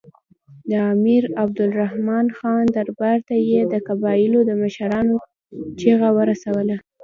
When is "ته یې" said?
3.27-3.61